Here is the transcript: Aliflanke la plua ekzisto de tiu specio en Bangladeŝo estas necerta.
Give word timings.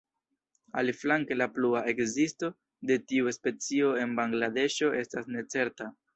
Aliflanke 0.81 1.37
la 1.37 1.47
plua 1.57 1.81
ekzisto 1.93 2.49
de 2.93 2.99
tiu 3.13 3.31
specio 3.39 3.93
en 4.07 4.17
Bangladeŝo 4.23 4.93
estas 5.05 5.33
necerta. 5.39 5.93